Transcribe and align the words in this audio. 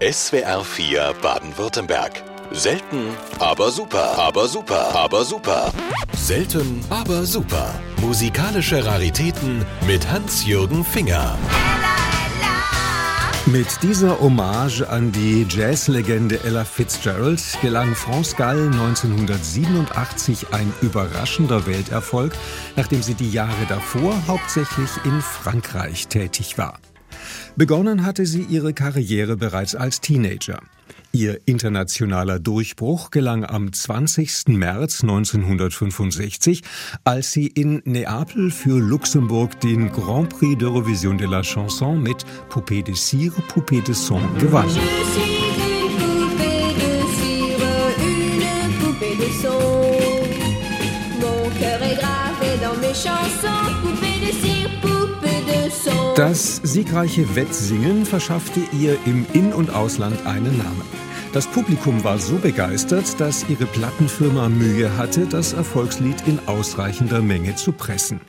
SWR 0.00 0.62
4 0.62 1.12
Baden-Württemberg. 1.20 2.22
Selten, 2.52 3.16
aber 3.40 3.72
super, 3.72 4.16
aber 4.16 4.46
super, 4.46 4.94
aber 4.94 5.24
super. 5.24 5.72
Selten, 6.16 6.80
aber 6.88 7.24
super. 7.24 7.74
Musikalische 8.00 8.86
Raritäten 8.86 9.66
mit 9.88 10.08
Hans-Jürgen 10.08 10.84
Finger. 10.84 11.36
Mit 13.46 13.66
dieser 13.82 14.20
Hommage 14.20 14.82
an 14.82 15.10
die 15.10 15.44
Jazzlegende 15.50 16.44
Ella 16.44 16.64
Fitzgerald 16.64 17.42
gelang 17.60 17.96
France 17.96 18.36
Gall 18.36 18.68
1987 18.68 20.52
ein 20.52 20.72
überraschender 20.80 21.66
Welterfolg, 21.66 22.34
nachdem 22.76 23.02
sie 23.02 23.14
die 23.14 23.32
Jahre 23.32 23.66
davor 23.68 24.14
hauptsächlich 24.28 24.90
in 25.04 25.20
Frankreich 25.20 26.06
tätig 26.06 26.56
war. 26.56 26.78
Begonnen 27.56 28.04
hatte 28.04 28.26
sie 28.26 28.42
ihre 28.42 28.72
Karriere 28.72 29.36
bereits 29.36 29.74
als 29.74 30.00
Teenager. 30.00 30.60
Ihr 31.12 31.40
internationaler 31.46 32.38
Durchbruch 32.38 33.10
gelang 33.10 33.44
am 33.44 33.72
20. 33.72 34.48
März 34.48 35.02
1965, 35.02 36.62
als 37.04 37.32
sie 37.32 37.46
in 37.46 37.80
Neapel 37.84 38.50
für 38.50 38.78
Luxemburg 38.78 39.58
den 39.60 39.90
Grand 39.90 40.28
Prix 40.28 40.56
d'Eurovision 40.58 41.16
de 41.16 41.26
la 41.26 41.42
Chanson 41.42 41.96
mit 41.96 42.26
Poupée 42.50 42.82
de 42.82 42.94
Cire, 42.94 43.32
Poupée 43.48 43.80
de 43.80 43.94
Son 43.94 44.20
gewann. 44.38 44.68
Das 56.18 56.56
siegreiche 56.64 57.36
Wettsingen 57.36 58.04
verschaffte 58.04 58.58
ihr 58.76 58.98
im 59.06 59.24
In- 59.34 59.52
und 59.52 59.70
Ausland 59.70 60.26
einen 60.26 60.58
Namen. 60.58 60.82
Das 61.32 61.46
Publikum 61.46 62.02
war 62.02 62.18
so 62.18 62.38
begeistert, 62.38 63.20
dass 63.20 63.48
ihre 63.48 63.66
Plattenfirma 63.66 64.48
Mühe 64.48 64.96
hatte, 64.96 65.26
das 65.26 65.52
Erfolgslied 65.52 66.16
in 66.26 66.40
ausreichender 66.46 67.22
Menge 67.22 67.54
zu 67.54 67.70
pressen. 67.70 68.20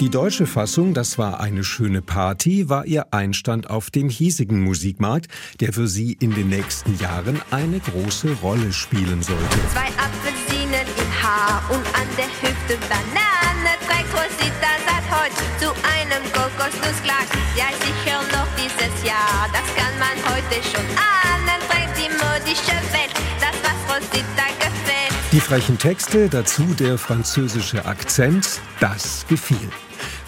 Die 0.00 0.08
deutsche 0.08 0.46
Fassung, 0.46 0.94
das 0.94 1.18
war 1.18 1.38
eine 1.40 1.64
schöne 1.64 2.00
Party, 2.00 2.70
war 2.70 2.86
ihr 2.86 3.12
Einstand 3.12 3.68
auf 3.68 3.90
dem 3.90 4.08
hiesigen 4.08 4.62
Musikmarkt, 4.62 5.26
der 5.60 5.74
für 5.74 5.88
sie 5.88 6.14
in 6.14 6.34
den 6.34 6.48
nächsten 6.48 6.98
Jahren 6.98 7.42
eine 7.50 7.78
große 7.78 8.38
Rolle 8.42 8.72
spielen 8.72 9.22
sollte. 9.22 9.58
Zwei 9.70 9.88
Apfelsinen 9.98 11.01
Haar 11.22 11.62
und 11.70 11.86
an 11.94 12.08
der 12.18 12.26
Hüfte 12.26 12.76
Banane 12.88 13.78
trägt 13.86 14.12
Rosita 14.12 14.72
seit 14.84 15.06
heute 15.08 15.42
zu 15.60 15.70
einem 15.86 16.22
Kokosnussglas. 16.32 17.28
Ja, 17.54 17.66
sicher 17.78 18.20
noch 18.32 18.48
dieses 18.56 19.04
Jahr, 19.04 19.48
das 19.52 19.62
kann 19.76 19.96
man 20.00 20.16
heute 20.34 20.60
schon 20.64 20.84
ahnen. 20.98 21.60
Trägt 21.70 21.96
die 21.96 22.10
modische 22.10 22.76
Welt, 22.92 23.14
das 23.38 23.54
was 23.62 23.96
Rosita 23.96 24.48
gefällt. 24.58 25.12
Die 25.30 25.38
frechen 25.38 25.78
Texte, 25.78 26.28
dazu 26.28 26.64
der 26.74 26.98
französische 26.98 27.86
Akzent, 27.86 28.60
das 28.80 29.24
gefiel. 29.28 29.70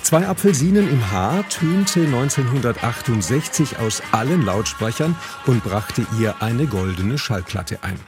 Zwei 0.03 0.29
Apfelsinen 0.29 0.89
im 0.89 1.11
Haar 1.11 1.49
tönte 1.49 2.03
1968 2.03 3.79
aus 3.79 4.01
allen 4.13 4.45
Lautsprechern 4.45 5.17
und 5.47 5.65
brachte 5.65 6.07
ihr 6.21 6.37
eine 6.41 6.67
goldene 6.67 7.19
Schallplatte 7.19 7.81
ein. 7.83 7.99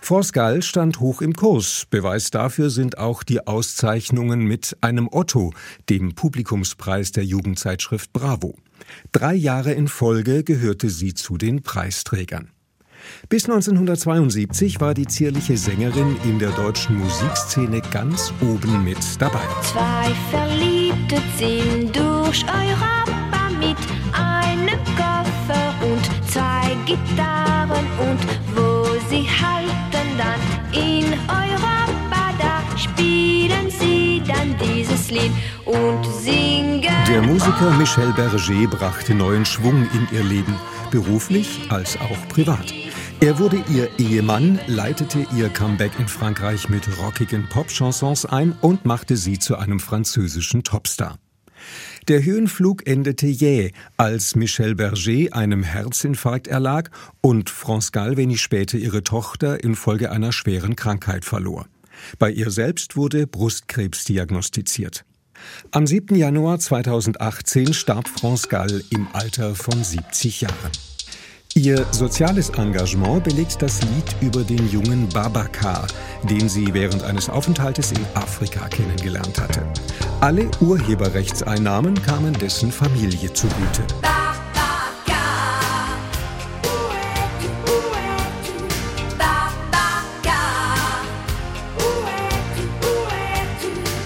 Force 0.00 0.32
Gall 0.32 0.62
stand 0.62 1.00
hoch 1.00 1.22
im 1.22 1.34
Kurs. 1.34 1.86
Beweis 1.90 2.30
dafür 2.30 2.70
sind 2.70 2.98
auch 2.98 3.22
die 3.22 3.46
Auszeichnungen 3.46 4.44
mit 4.44 4.76
einem 4.80 5.08
Otto, 5.10 5.52
dem 5.88 6.14
Publikumspreis 6.14 7.12
der 7.12 7.24
Jugendzeitschrift 7.24 8.12
Bravo. 8.12 8.54
Drei 9.12 9.34
Jahre 9.34 9.72
in 9.72 9.88
Folge 9.88 10.44
gehörte 10.44 10.90
sie 10.90 11.14
zu 11.14 11.36
den 11.36 11.62
Preisträgern. 11.62 12.50
Bis 13.28 13.44
1972 13.44 14.80
war 14.80 14.94
die 14.94 15.06
zierliche 15.06 15.56
Sängerin 15.56 16.16
in 16.24 16.38
der 16.38 16.50
deutschen 16.50 16.98
Musikszene 16.98 17.80
ganz 17.90 18.32
oben 18.40 18.84
mit 18.84 18.98
dabei. 19.18 19.40
Zwei 19.62 20.14
Verliebte 20.30 21.16
ziehen 21.36 21.90
durch 21.92 22.44
und 35.72 36.04
singen. 36.20 36.82
Der 37.08 37.22
Musiker 37.22 37.70
Michel 37.78 38.12
Berger 38.12 38.66
brachte 38.68 39.14
neuen 39.14 39.44
Schwung 39.44 39.88
in 39.92 40.16
ihr 40.16 40.24
Leben, 40.24 40.54
beruflich 40.90 41.60
als 41.70 41.96
auch 41.96 42.28
privat. 42.28 42.72
Er 43.20 43.38
wurde 43.38 43.62
ihr 43.70 43.88
Ehemann, 43.98 44.58
leitete 44.66 45.26
ihr 45.36 45.48
Comeback 45.48 45.92
in 45.98 46.08
Frankreich 46.08 46.68
mit 46.68 46.82
rockigen 46.98 47.48
Popchansons 47.48 48.26
ein 48.26 48.52
und 48.60 48.84
machte 48.84 49.16
sie 49.16 49.38
zu 49.38 49.56
einem 49.56 49.80
französischen 49.80 50.64
Topstar. 50.64 51.18
Der 52.08 52.24
Höhenflug 52.24 52.86
endete 52.86 53.28
jäh, 53.28 53.72
als 53.96 54.34
Michel 54.34 54.74
Berger 54.74 55.36
einem 55.36 55.62
Herzinfarkt 55.62 56.48
erlag 56.48 56.90
und 57.20 57.48
France 57.48 57.92
Gall 57.92 58.16
wenig 58.16 58.42
später 58.42 58.76
ihre 58.76 59.04
Tochter 59.04 59.62
infolge 59.62 60.10
einer 60.10 60.32
schweren 60.32 60.74
Krankheit 60.74 61.24
verlor. 61.24 61.66
Bei 62.18 62.30
ihr 62.30 62.50
selbst 62.50 62.96
wurde 62.96 63.28
Brustkrebs 63.28 64.04
diagnostiziert. 64.04 65.04
Am 65.70 65.86
7. 65.86 66.16
Januar 66.16 66.58
2018 66.58 67.72
starb 67.72 68.08
France 68.08 68.48
Gall 68.48 68.82
im 68.90 69.08
Alter 69.12 69.54
von 69.54 69.82
70 69.82 70.42
Jahren. 70.42 70.72
Ihr 71.54 71.84
soziales 71.90 72.48
Engagement 72.50 73.24
belegt 73.24 73.60
das 73.60 73.82
Lied 73.82 74.16
über 74.22 74.42
den 74.42 74.70
jungen 74.70 75.08
Babacar, 75.10 75.86
den 76.22 76.48
sie 76.48 76.72
während 76.72 77.02
eines 77.02 77.28
Aufenthaltes 77.28 77.92
in 77.92 78.04
Afrika 78.14 78.68
kennengelernt 78.68 79.38
hatte. 79.38 79.62
Alle 80.20 80.50
Urheberrechtseinnahmen 80.60 82.00
kamen 82.02 82.32
dessen 82.34 82.72
Familie 82.72 83.32
zugute. 83.34 83.82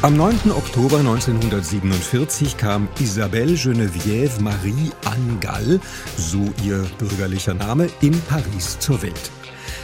Am 0.06 0.16
9. 0.16 0.52
Oktober 0.52 0.98
1947 1.00 2.56
kam 2.56 2.86
Isabelle 3.00 3.54
Geneviève 3.54 4.40
Marie 4.40 4.92
Anne 5.04 5.40
Gall, 5.40 5.80
so 6.16 6.44
ihr 6.64 6.86
bürgerlicher 6.96 7.54
Name, 7.54 7.88
in 8.02 8.16
Paris 8.28 8.78
zur 8.78 9.02
Welt. 9.02 9.32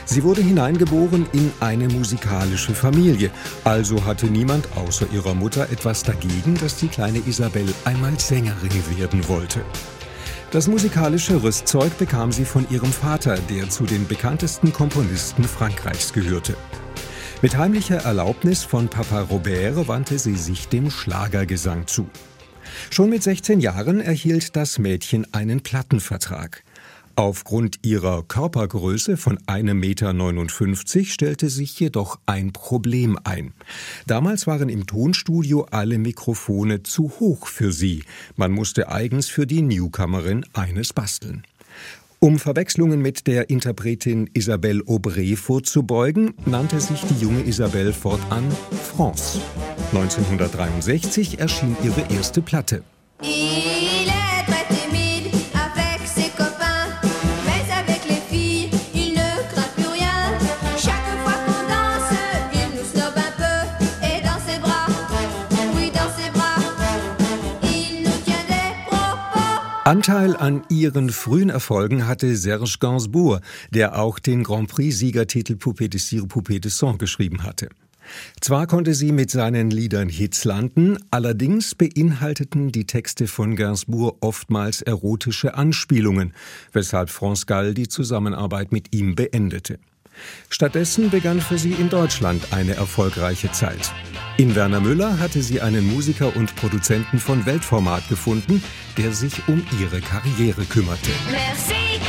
Sie 0.05 0.23
wurde 0.23 0.41
hineingeboren 0.41 1.27
in 1.33 1.51
eine 1.59 1.89
musikalische 1.89 2.73
Familie, 2.73 3.33
also 3.65 4.05
hatte 4.05 4.27
niemand 4.27 4.69
außer 4.77 5.07
ihrer 5.13 5.35
Mutter 5.35 5.69
etwas 5.73 6.05
dagegen, 6.05 6.55
dass 6.55 6.77
die 6.77 6.87
kleine 6.87 7.19
Isabelle 7.27 7.75
einmal 7.85 8.17
Sängerin 8.21 8.97
werden 8.97 9.27
wollte. 9.27 9.65
Das 10.53 10.69
musikalische 10.69 11.43
Rüstzeug 11.43 11.99
bekam 11.99 12.31
sie 12.31 12.45
von 12.45 12.65
ihrem 12.71 12.93
Vater, 12.93 13.39
der 13.51 13.69
zu 13.71 13.87
den 13.87 14.07
bekanntesten 14.07 14.73
Komponisten 14.73 15.43
Frankreichs 15.43 16.13
gehörte. 16.13 16.55
Mit 17.43 17.57
heimlicher 17.57 17.97
Erlaubnis 17.97 18.63
von 18.63 18.87
Papa 18.87 19.23
Robert 19.23 19.89
wandte 19.89 20.17
sie 20.21 20.37
sich 20.37 20.69
dem 20.69 20.93
Schlagergesang 20.93 21.89
zu. 21.89 22.09
Schon 22.89 23.11
mit 23.11 23.25
16 23.25 23.59
Jahren 23.59 24.01
erhielt 24.01 24.55
das 24.55 24.79
Mädchen 24.79 25.27
einen 25.35 25.61
Plattenvertrag. 25.61 26.63
Aufgrund 27.17 27.81
ihrer 27.83 28.23
Körpergröße 28.23 29.17
von 29.17 29.39
1,59 29.41 29.75
Meter 29.75 31.05
stellte 31.05 31.51
sich 31.51 31.79
jedoch 31.81 32.21
ein 32.27 32.53
Problem 32.53 33.19
ein. 33.25 33.53
Damals 34.07 34.47
waren 34.47 34.69
im 34.69 34.87
Tonstudio 34.87 35.67
alle 35.71 35.99
Mikrofone 35.99 36.85
zu 36.85 37.11
hoch 37.19 37.49
für 37.49 37.73
sie. 37.73 38.05
Man 38.37 38.53
musste 38.53 38.89
eigens 38.89 39.29
für 39.29 39.49
die 39.49 39.63
Newcomerin 39.63 40.47
eines 40.55 40.93
basteln. 40.93 41.43
Um 42.25 42.39
Verwechslungen 42.39 43.03
mit 43.03 43.27
der 43.27 43.51
Interpretin 43.51 44.31
Isabelle 44.33 44.81
Aubray 44.87 45.35
vorzubeugen, 45.35 46.35
nannte 46.47 46.79
sich 46.79 47.01
die 47.01 47.21
junge 47.21 47.43
Isabelle 47.43 47.93
fortan 47.93 48.49
France. 48.95 49.41
1963 49.91 51.41
erschien 51.41 51.77
ihre 51.83 52.15
erste 52.15 52.41
Platte. 52.41 52.85
Anteil 69.93 70.35
an 70.37 70.63
ihren 70.71 71.11
frühen 71.11 71.51
Erfolgen 71.51 72.07
hatte 72.07 72.35
Serge 72.35 72.77
Gainsbourg, 72.81 73.43
der 73.75 73.99
auch 73.99 74.19
den 74.19 74.43
Grand 74.43 74.71
Prix-Siegertitel 74.71 75.57
Poupée 75.57 75.91
de 75.91 76.01
Cire, 76.01 76.25
Poupée 76.25 76.61
de 76.61 76.71
Sang 76.71 76.97
geschrieben 76.97 77.43
hatte. 77.43 77.69
Zwar 78.41 78.67
konnte 78.67 78.95
sie 78.95 79.13
mit 79.13 79.31
seinen 79.31 79.71
Liedern 79.71 80.09
Hits 80.09 80.45
landen, 80.45 80.97
allerdings 81.11 81.75
beinhalteten 81.75 82.73
die 82.73 82.87
Texte 82.87 83.27
von 83.27 83.55
Gainsbourg 83.55 84.17
oftmals 84.23 84.81
erotische 84.81 85.59
Anspielungen, 85.59 86.33
weshalb 86.73 87.11
France 87.11 87.45
Gall 87.45 87.75
die 87.75 87.89
Zusammenarbeit 87.89 88.73
mit 88.73 88.95
ihm 88.95 89.15
beendete. 89.15 89.79
Stattdessen 90.49 91.11
begann 91.11 91.41
für 91.41 91.59
sie 91.59 91.73
in 91.73 91.89
Deutschland 91.89 92.53
eine 92.53 92.75
erfolgreiche 92.75 93.51
Zeit. 93.53 93.93
In 94.37 94.55
Werner 94.55 94.81
Müller 94.81 95.19
hatte 95.19 95.43
sie 95.43 95.61
einen 95.61 95.87
Musiker 95.87 96.35
und 96.37 96.57
Produzenten 96.57 97.19
von 97.19 97.45
Weltformat 97.47 98.09
gefunden, 98.09 98.63
der 98.97 99.13
sich 99.13 99.47
um 99.49 99.65
ihre 99.81 100.01
Karriere 100.01 100.65
kümmerte. 100.65 101.11
Merci, 101.31 102.01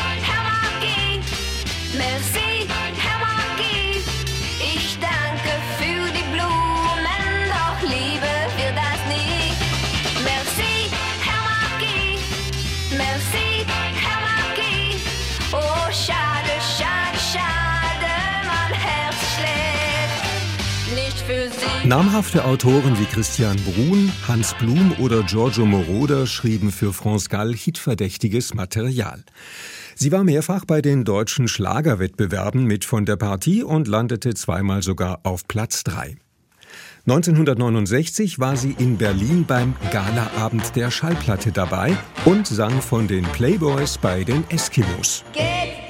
Namhafte 21.85 22.45
Autoren 22.45 22.97
wie 22.97 23.05
Christian 23.05 23.57
Brun, 23.57 24.09
Hans 24.25 24.53
Blum 24.53 24.95
oder 24.99 25.21
Giorgio 25.23 25.65
Moroder 25.65 26.25
schrieben 26.27 26.71
für 26.71 26.93
France 26.93 27.27
Gall 27.27 27.53
hitverdächtiges 27.53 28.53
Material. 28.53 29.21
Sie 29.93 30.13
war 30.13 30.23
mehrfach 30.23 30.63
bei 30.63 30.81
den 30.81 31.03
deutschen 31.03 31.49
Schlagerwettbewerben 31.49 32.63
mit 32.63 32.85
von 32.85 33.05
der 33.05 33.17
Partie 33.17 33.63
und 33.63 33.89
landete 33.89 34.33
zweimal 34.33 34.81
sogar 34.81 35.19
auf 35.23 35.45
Platz 35.49 35.83
3. 35.83 36.15
1969 37.05 38.39
war 38.39 38.55
sie 38.55 38.75
in 38.79 38.97
Berlin 38.97 39.43
beim 39.45 39.75
Galaabend 39.91 40.77
der 40.77 40.89
Schallplatte 40.89 41.51
dabei 41.51 41.97
und 42.23 42.47
sang 42.47 42.81
von 42.81 43.09
den 43.09 43.23
Playboys 43.25 43.97
bei 43.97 44.23
den 44.23 44.49
Eskimos. 44.49 45.25
Geht 45.33 45.82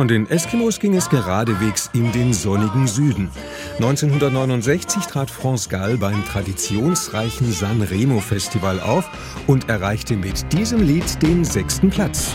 Von 0.00 0.08
den 0.08 0.30
Eskimos 0.30 0.78
ging 0.78 0.96
es 0.96 1.10
geradewegs 1.10 1.90
in 1.92 2.10
den 2.12 2.32
sonnigen 2.32 2.88
Süden. 2.88 3.28
1969 3.80 5.04
trat 5.04 5.30
France 5.30 5.68
Gall 5.68 5.98
beim 5.98 6.24
traditionsreichen 6.24 7.52
San 7.52 7.82
Remo 7.82 8.20
Festival 8.20 8.80
auf 8.80 9.10
und 9.46 9.68
erreichte 9.68 10.16
mit 10.16 10.50
diesem 10.54 10.80
Lied 10.80 11.22
den 11.22 11.44
sechsten 11.44 11.90
Platz. 11.90 12.32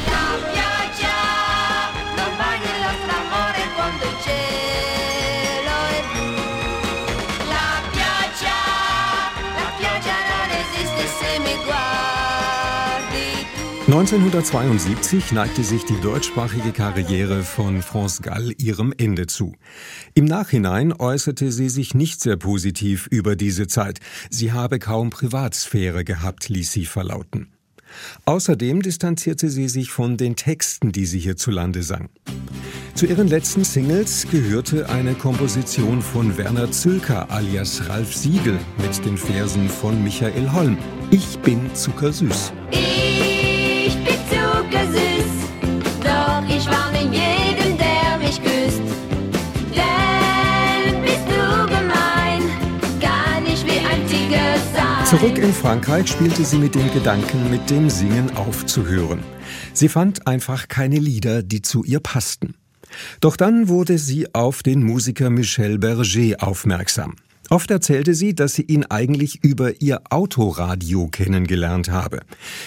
1972 13.96 15.32
neigte 15.32 15.64
sich 15.64 15.86
die 15.86 15.98
deutschsprachige 16.02 16.74
Karriere 16.74 17.44
von 17.44 17.82
France 17.82 18.22
Gall 18.22 18.52
ihrem 18.58 18.94
Ende 18.98 19.26
zu. 19.26 19.54
Im 20.14 20.26
Nachhinein 20.26 20.92
äußerte 20.92 21.50
sie 21.50 21.70
sich 21.70 21.94
nicht 21.94 22.20
sehr 22.20 22.36
positiv 22.36 23.08
über 23.10 23.38
diese 23.38 23.68
Zeit. 23.68 24.02
Sie 24.30 24.52
habe 24.52 24.80
kaum 24.80 25.12
Privatsphäre 25.12 26.04
gehabt, 26.04 26.50
ließ 26.50 26.74
sie 26.74 26.86
verlauten. 26.86 27.48
Außerdem 28.26 28.82
distanzierte 28.82 29.50
sie 29.50 29.70
sich 29.70 29.92
von 29.92 30.18
den 30.18 30.36
Texten, 30.36 30.92
die 30.92 31.06
sie 31.06 31.20
hierzulande 31.20 31.82
sang. 31.82 32.10
Zu 32.96 33.06
ihren 33.06 33.30
letzten 33.30 33.64
Singles 33.64 34.28
gehörte 34.30 34.90
eine 34.90 35.14
Komposition 35.14 36.02
von 36.02 36.38
Werner 36.38 36.70
Zülker 36.70 37.32
alias 37.32 37.88
Ralf 37.88 38.14
Siegel 38.14 38.60
mit 38.78 39.06
den 39.06 39.18
Versen 39.18 39.70
von 39.70 40.04
Michael 40.04 40.52
Holm. 40.52 40.78
Ich 41.12 41.40
bin 41.40 41.74
zuckersüß. 41.74 42.52
Ich 42.72 42.85
Zurück 55.06 55.38
in 55.38 55.54
Frankreich 55.54 56.10
spielte 56.10 56.44
sie 56.44 56.58
mit 56.58 56.74
dem 56.74 56.92
Gedanken, 56.92 57.52
mit 57.52 57.70
dem 57.70 57.92
Singen 57.92 58.36
aufzuhören. 58.36 59.20
Sie 59.72 59.88
fand 59.88 60.26
einfach 60.26 60.68
keine 60.68 60.98
Lieder, 60.98 61.44
die 61.44 61.62
zu 61.62 61.84
ihr 61.84 62.00
passten. 62.00 62.56
Doch 63.22 63.38
dann 63.38 63.68
wurde 63.68 64.00
sie 64.00 64.34
auf 64.34 64.64
den 64.64 64.84
Musiker 64.84 65.30
Michel 65.30 65.78
Berger 65.78 66.38
aufmerksam. 66.40 67.18
Oft 67.52 67.70
erzählte 67.70 68.16
sie, 68.16 68.34
dass 68.34 68.56
sie 68.56 68.64
ihn 68.64 68.84
eigentlich 68.86 69.44
über 69.44 69.80
ihr 69.80 70.02
Autoradio 70.10 71.08
kennengelernt 71.10 71.92
habe. 71.92 72.22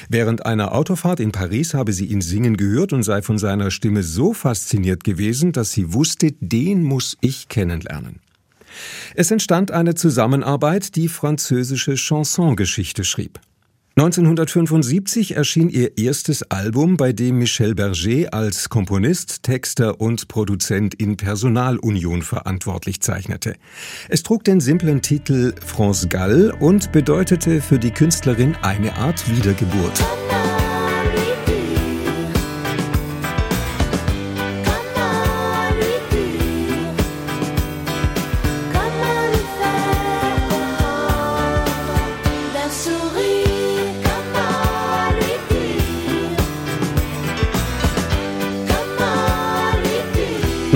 Während 0.08 0.46
einer 0.46 0.72
Autofahrt 0.76 1.18
in 1.18 1.32
Paris 1.32 1.74
habe 1.74 1.92
sie 1.92 2.06
ihn 2.06 2.20
singen 2.20 2.56
gehört 2.56 2.92
und 2.92 3.02
sei 3.02 3.20
von 3.20 3.38
seiner 3.38 3.72
Stimme 3.72 4.04
so 4.04 4.32
fasziniert 4.32 5.02
gewesen, 5.02 5.50
dass 5.50 5.72
sie 5.72 5.92
wusste, 5.92 6.30
den 6.40 6.84
muss 6.84 7.18
ich 7.20 7.48
kennenlernen. 7.48 8.20
Es 9.14 9.30
entstand 9.30 9.70
eine 9.70 9.94
Zusammenarbeit, 9.94 10.96
die 10.96 11.08
französische 11.08 11.96
Chansongeschichte 11.96 13.04
schrieb. 13.04 13.40
1975 13.98 15.34
erschien 15.34 15.70
ihr 15.70 15.98
erstes 15.98 16.44
Album, 16.52 16.96
bei 16.96 17.12
dem 17.12 17.38
Michel 17.38 17.74
Berger 17.74 18.32
als 18.32 18.68
Komponist, 18.68 19.42
Texter 19.42 20.00
und 20.00 20.28
Produzent 20.28 20.94
in 20.94 21.16
Personalunion 21.16 22.22
verantwortlich 22.22 23.00
zeichnete. 23.00 23.56
Es 24.08 24.22
trug 24.22 24.44
den 24.44 24.60
simplen 24.60 25.02
Titel 25.02 25.52
France 25.66 26.06
Gall 26.06 26.54
und 26.60 26.92
bedeutete 26.92 27.60
für 27.60 27.80
die 27.80 27.90
Künstlerin 27.90 28.54
eine 28.62 28.94
Art 28.94 29.28
Wiedergeburt. 29.36 30.00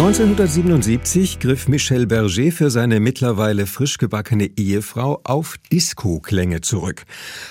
1977 0.02 1.38
griff 1.38 1.68
Michel 1.68 2.08
Berger 2.08 2.50
für 2.50 2.70
seine 2.70 2.98
mittlerweile 2.98 3.68
frisch 3.68 3.98
gebackene 3.98 4.50
Ehefrau 4.56 5.20
auf 5.22 5.58
Disco-Klänge 5.70 6.60
zurück. 6.60 7.04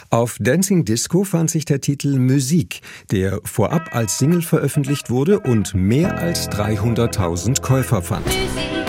Auf 0.09 0.35
Dancing 0.37 0.83
Disco 0.83 1.23
fand 1.23 1.49
sich 1.49 1.63
der 1.63 1.79
Titel 1.79 2.19
Musik, 2.19 2.81
der 3.09 3.39
vorab 3.45 3.95
als 3.95 4.17
Single 4.17 4.41
veröffentlicht 4.41 5.09
wurde 5.09 5.39
und 5.39 5.73
mehr 5.75 6.17
als 6.17 6.49
300.000 6.49 7.61
Käufer 7.61 8.01
fand. 8.01 8.27
Musique, 8.27 8.80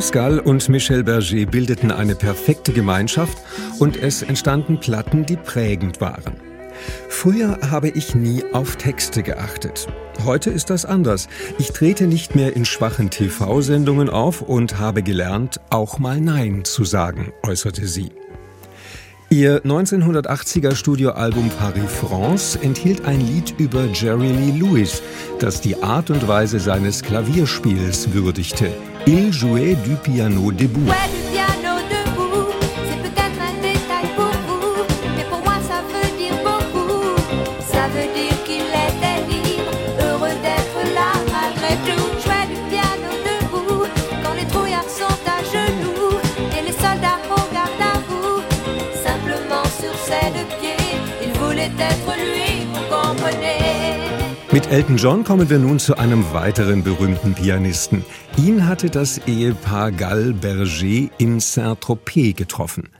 Gall 0.00 0.38
und 0.38 0.70
Michel 0.70 1.04
Berger 1.04 1.44
bildeten 1.44 1.90
eine 1.90 2.14
perfekte 2.14 2.72
Gemeinschaft 2.72 3.36
und 3.78 4.02
es 4.02 4.22
entstanden 4.22 4.80
Platten, 4.80 5.26
die 5.26 5.36
prägend 5.36 6.00
waren. 6.00 6.32
Früher 7.10 7.58
habe 7.70 7.90
ich 7.90 8.14
nie 8.14 8.42
auf 8.54 8.76
Texte 8.76 9.22
geachtet. 9.22 9.86
Heute 10.24 10.48
ist 10.48 10.70
das 10.70 10.86
anders. 10.86 11.28
Ich 11.58 11.72
trete 11.72 12.06
nicht 12.06 12.34
mehr 12.34 12.56
in 12.56 12.64
schwachen 12.64 13.10
TV-Sendungen 13.10 14.08
auf 14.08 14.40
und 14.40 14.78
habe 14.78 15.02
gelernt, 15.02 15.60
auch 15.68 15.98
mal 15.98 16.20
Nein 16.20 16.64
zu 16.64 16.84
sagen, 16.84 17.32
äußerte 17.42 17.86
sie. 17.86 18.12
Ihr 19.32 19.62
1980er 19.64 20.74
Studioalbum 20.74 21.48
Paris 21.58 21.90
France 21.90 22.58
enthielt 22.60 23.06
ein 23.06 23.18
Lied 23.18 23.54
über 23.56 23.86
Jerry 23.86 24.30
Lee 24.30 24.58
Lewis, 24.58 25.00
das 25.38 25.62
die 25.62 25.82
Art 25.82 26.10
und 26.10 26.28
Weise 26.28 26.60
seines 26.60 27.02
Klavierspiels 27.02 28.12
würdigte. 28.12 28.68
Il 29.06 29.32
jouait 29.32 29.78
du 29.86 29.96
piano 30.02 30.50
debout. 30.50 30.92
Mit 54.52 54.70
Elton 54.70 54.98
John 54.98 55.24
kommen 55.24 55.48
wir 55.48 55.58
nun 55.58 55.78
zu 55.78 55.96
einem 55.96 56.30
weiteren 56.34 56.84
berühmten 56.84 57.32
Pianisten. 57.32 58.04
Ihn 58.36 58.66
hatte 58.66 58.90
das 58.90 59.16
Ehepaar 59.26 59.90
Gall-Berger 59.92 61.08
in 61.16 61.40
Saint-Tropez 61.40 62.36
getroffen. 62.36 62.90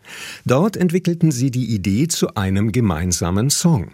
Dort 0.46 0.78
entwickelten 0.78 1.30
sie 1.30 1.50
die 1.50 1.74
Idee 1.74 2.08
zu 2.08 2.36
einem 2.36 2.72
gemeinsamen 2.72 3.50
Song. 3.50 3.90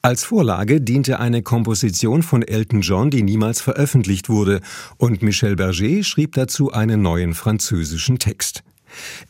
Als 0.00 0.24
Vorlage 0.24 0.80
diente 0.80 1.20
eine 1.20 1.42
Komposition 1.42 2.22
von 2.22 2.42
Elton 2.42 2.80
John, 2.80 3.10
die 3.10 3.22
niemals 3.22 3.60
veröffentlicht 3.60 4.30
wurde, 4.30 4.62
und 4.96 5.20
Michel 5.20 5.56
Berger 5.56 6.02
schrieb 6.02 6.32
dazu 6.32 6.72
einen 6.72 7.02
neuen 7.02 7.34
französischen 7.34 8.18
Text. 8.18 8.62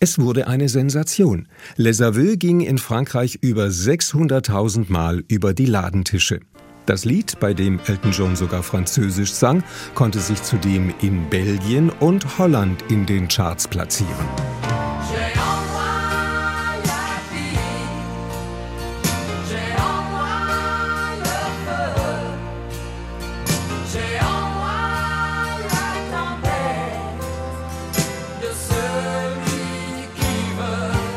Es 0.01 0.19
wurde 0.19 0.47
eine 0.47 0.69
Sensation. 0.69 1.49
Les 1.77 2.01
Aveux 2.01 2.39
ging 2.39 2.61
in 2.61 2.79
Frankreich 2.79 3.39
über 3.41 3.67
600.000 3.67 4.87
Mal 4.89 5.25
über 5.29 5.55
die 5.55 5.67
Ladentische. 5.67 6.41
Das 6.87 7.05
Lied, 7.05 7.41
bei 7.41 7.53
dem 7.53 7.81
Elton 7.87 8.13
John 8.13 8.37
sogar 8.37 8.63
Französisch 8.63 9.33
sang, 9.33 9.65
konnte 9.95 10.21
sich 10.21 10.41
zudem 10.43 10.95
in 11.03 11.29
Belgien 11.29 11.91
und 11.91 12.39
Holland 12.39 12.85
in 12.89 13.07
den 13.07 13.27
Charts 13.27 13.67
platzieren. 13.67 14.76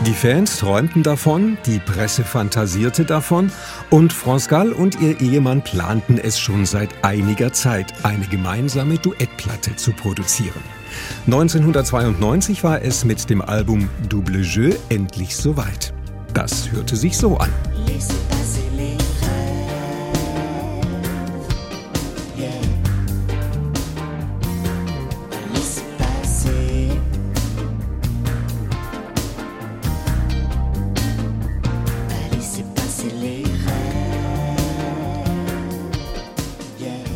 Die 0.05 0.13
Fans 0.13 0.59
träumten 0.59 1.03
davon, 1.03 1.57
die 1.65 1.79
Presse 1.79 2.23
fantasierte 2.23 3.03
davon 3.03 3.51
und 3.89 4.13
France 4.13 4.47
Gall 4.49 4.71
und 4.71 5.01
ihr 5.01 5.19
Ehemann 5.19 5.61
planten 5.61 6.17
es 6.17 6.39
schon 6.39 6.65
seit 6.65 7.03
einiger 7.03 7.51
Zeit, 7.51 7.93
eine 8.03 8.25
gemeinsame 8.25 8.97
Duettplatte 8.97 9.75
zu 9.75 9.91
produzieren. 9.91 10.63
1992 11.25 12.63
war 12.63 12.81
es 12.81 13.03
mit 13.03 13.29
dem 13.29 13.41
Album 13.41 13.89
Double 14.07 14.41
Jeu 14.41 14.71
endlich 14.87 15.35
soweit. 15.35 15.93
Das 16.33 16.71
hörte 16.71 16.95
sich 16.95 17.17
so 17.17 17.37
an. 17.37 17.49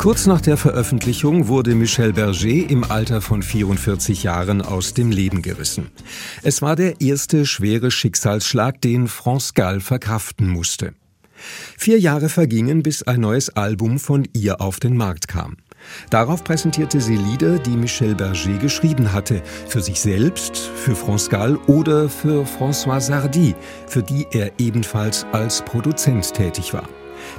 Kurz 0.04 0.26
nach 0.26 0.42
der 0.42 0.58
Veröffentlichung 0.58 1.48
wurde 1.48 1.76
Michel 1.76 2.12
Berger 2.12 2.70
im 2.70 2.84
Alter 2.84 3.22
von 3.22 3.42
44 3.42 4.24
Jahren 4.24 4.62
aus 4.62 4.94
dem 4.94 5.12
Leben 5.12 5.42
gerissen. 5.42 5.92
Es 6.42 6.62
war 6.62 6.76
der 6.76 7.00
erste 7.00 7.46
schwere 7.46 7.90
Schicksalsschlag, 7.90 8.82
den 8.82 9.08
France 9.08 9.54
Gall 9.56 9.80
verkraften 9.80 10.50
musste. 10.50 10.94
Vier 11.78 12.02
Jahre 12.02 12.28
vergingen, 12.28 12.84
bis 12.84 13.04
ein 13.04 13.22
neues 13.22 13.52
Album 13.52 13.98
von 13.98 14.28
ihr 14.34 14.60
auf 14.60 14.82
den 14.82 14.98
Markt 14.98 15.30
kam. 15.30 15.56
Darauf 16.10 16.44
präsentierte 16.44 17.00
sie 17.00 17.16
Lieder, 17.16 17.58
die 17.58 17.78
Michel 17.78 18.14
Berger 18.14 18.58
geschrieben 18.58 19.14
hatte, 19.14 19.42
für 19.70 19.82
sich 19.82 20.02
selbst, 20.02 20.58
für 20.58 20.98
France 20.98 21.30
Gall 21.30 21.56
oder 21.68 22.10
für 22.10 22.44
François 22.44 23.00
Sardy, 23.00 23.56
für 23.88 24.04
die 24.04 24.28
er 24.34 24.52
ebenfalls 24.60 25.26
als 25.32 25.62
Produzent 25.62 26.34
tätig 26.34 26.74
war. 26.74 26.90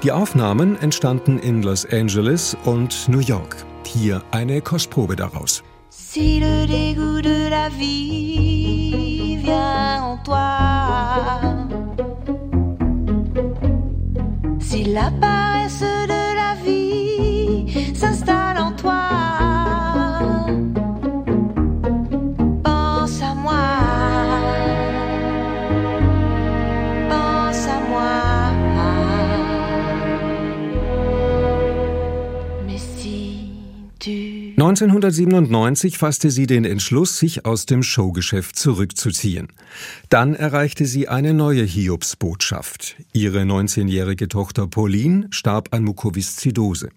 Die 0.04 0.12
Aufnahmen 0.12 0.78
entstanden 0.82 1.38
in 1.38 1.62
Los 1.62 1.86
Angeles 1.90 2.54
und 2.66 3.08
New 3.08 3.20
York. 3.20 3.64
Hier 3.86 4.22
eine 4.32 4.60
Kostprobe 4.60 5.16
daraus. 5.16 5.64
Si 5.88 6.40
le 6.40 6.66
dégoût 6.66 7.22
de 7.22 7.48
la 7.48 7.70
vie 7.70 9.38
vient 9.42 10.02
en 10.02 10.22
toi, 10.22 11.40
si 14.58 14.84
la 14.84 15.10
1997 34.74 35.98
fasste 35.98 36.32
sie 36.32 36.48
den 36.48 36.64
Entschluss, 36.64 37.16
sich 37.16 37.46
aus 37.46 37.64
dem 37.64 37.84
Showgeschäft 37.84 38.56
zurückzuziehen. 38.56 39.46
Dann 40.08 40.34
erreichte 40.34 40.84
sie 40.86 41.06
eine 41.06 41.32
neue 41.32 41.62
Hiobsbotschaft. 41.62 42.96
Ihre 43.12 43.42
19-jährige 43.42 44.26
Tochter 44.26 44.66
Pauline 44.66 45.28
starb 45.30 45.72
an 45.72 45.84
Mukoviszidose. 45.84 46.88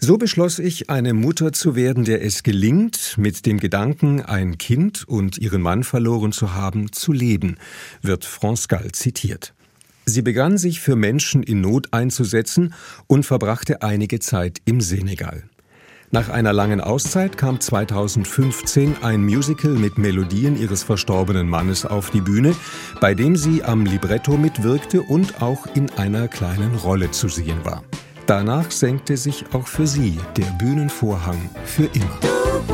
So 0.00 0.18
beschloss 0.18 0.58
ich, 0.58 0.90
eine 0.90 1.14
Mutter 1.14 1.52
zu 1.52 1.74
werden, 1.74 2.04
der 2.04 2.22
es 2.22 2.42
gelingt, 2.42 3.14
mit 3.16 3.46
dem 3.46 3.58
Gedanken, 3.58 4.20
ein 4.20 4.58
Kind 4.58 5.08
und 5.08 5.38
ihren 5.38 5.62
Mann 5.62 5.82
verloren 5.82 6.30
zu 6.30 6.52
haben, 6.52 6.92
zu 6.92 7.12
leben, 7.12 7.56
wird 8.02 8.26
France 8.26 8.68
Gall 8.68 8.92
zitiert. 8.92 9.54
Sie 10.04 10.20
begann 10.20 10.58
sich 10.58 10.80
für 10.80 10.94
Menschen 10.94 11.42
in 11.42 11.62
Not 11.62 11.94
einzusetzen 11.94 12.74
und 13.06 13.24
verbrachte 13.24 13.80
einige 13.80 14.20
Zeit 14.20 14.58
im 14.66 14.82
Senegal. 14.82 15.44
Nach 16.14 16.28
einer 16.28 16.52
langen 16.52 16.80
Auszeit 16.80 17.36
kam 17.36 17.58
2015 17.58 19.02
ein 19.02 19.24
Musical 19.24 19.72
mit 19.72 19.98
Melodien 19.98 20.56
ihres 20.56 20.84
verstorbenen 20.84 21.48
Mannes 21.48 21.84
auf 21.84 22.10
die 22.10 22.20
Bühne, 22.20 22.54
bei 23.00 23.14
dem 23.14 23.34
sie 23.34 23.64
am 23.64 23.84
Libretto 23.84 24.36
mitwirkte 24.36 25.02
und 25.02 25.42
auch 25.42 25.66
in 25.74 25.90
einer 25.96 26.28
kleinen 26.28 26.76
Rolle 26.76 27.10
zu 27.10 27.26
sehen 27.26 27.64
war. 27.64 27.82
Danach 28.26 28.70
senkte 28.70 29.16
sich 29.16 29.46
auch 29.54 29.66
für 29.66 29.88
sie 29.88 30.20
der 30.36 30.56
Bühnenvorhang 30.56 31.50
für 31.64 31.86
immer. 31.86 32.73